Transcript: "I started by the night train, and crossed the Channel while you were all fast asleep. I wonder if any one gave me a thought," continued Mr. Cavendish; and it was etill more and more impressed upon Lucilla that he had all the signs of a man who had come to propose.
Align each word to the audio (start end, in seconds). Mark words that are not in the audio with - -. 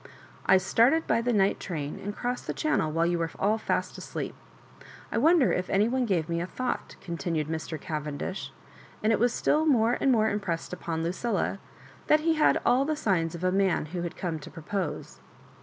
"I 0.47 0.57
started 0.57 1.05
by 1.05 1.21
the 1.21 1.31
night 1.31 1.59
train, 1.59 1.99
and 2.03 2.15
crossed 2.15 2.47
the 2.47 2.55
Channel 2.55 2.91
while 2.91 3.05
you 3.05 3.19
were 3.19 3.29
all 3.37 3.59
fast 3.59 3.99
asleep. 3.99 4.33
I 5.11 5.19
wonder 5.19 5.53
if 5.53 5.69
any 5.69 5.87
one 5.87 6.05
gave 6.07 6.27
me 6.27 6.41
a 6.41 6.47
thought," 6.47 6.95
continued 7.01 7.45
Mr. 7.47 7.79
Cavendish; 7.79 8.51
and 9.03 9.13
it 9.13 9.19
was 9.19 9.31
etill 9.31 9.67
more 9.67 9.99
and 10.01 10.11
more 10.11 10.27
impressed 10.31 10.73
upon 10.73 11.03
Lucilla 11.03 11.59
that 12.07 12.21
he 12.21 12.33
had 12.33 12.59
all 12.65 12.83
the 12.83 12.95
signs 12.95 13.35
of 13.35 13.43
a 13.43 13.51
man 13.51 13.85
who 13.93 14.01
had 14.01 14.17
come 14.17 14.39
to 14.39 14.49
propose. 14.49 15.19